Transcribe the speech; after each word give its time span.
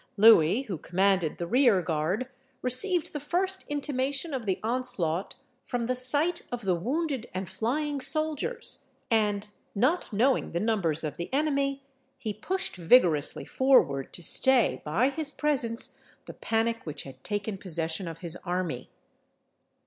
Louis, 0.17 0.63
who 0.63 0.79
commanded 0.79 1.37
the 1.37 1.45
rear 1.45 1.83
guard, 1.83 2.27
received 2.63 3.13
the 3.13 3.19
first 3.19 3.65
intimation 3.69 4.33
of 4.33 4.47
the 4.47 4.59
onslaught 4.63 5.35
from 5.59 5.85
the 5.85 5.93
sight 5.93 6.41
of 6.51 6.63
the 6.63 6.73
wounded 6.73 7.29
and 7.35 7.47
flying 7.47 8.01
soldiers, 8.01 8.85
and, 9.11 9.49
not 9.75 10.11
knowing 10.11 10.53
the 10.53 10.59
numbers 10.59 11.03
of 11.03 11.17
the 11.17 11.31
enemy, 11.31 11.83
he 12.17 12.33
pushed 12.33 12.77
vigorously 12.77 13.45
forward 13.45 14.11
to 14.13 14.23
stay, 14.23 14.81
by 14.83 15.09
his 15.09 15.31
presence, 15.31 15.95
the 16.25 16.33
panic 16.33 16.83
which 16.83 17.03
had 17.03 17.23
taken 17.23 17.59
possession 17.59 18.07
of 18.07 18.19
his 18.25 18.35
army. 18.37 18.89